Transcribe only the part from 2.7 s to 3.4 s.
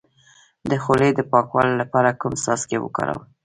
وکاروم؟